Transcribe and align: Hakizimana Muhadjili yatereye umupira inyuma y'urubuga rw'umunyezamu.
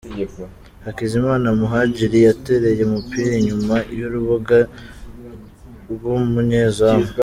Hakizimana 0.85 1.47
Muhadjili 1.59 2.17
yatereye 2.27 2.81
umupira 2.87 3.31
inyuma 3.39 3.75
y'urubuga 3.97 4.57
rw'umunyezamu. 5.91 7.05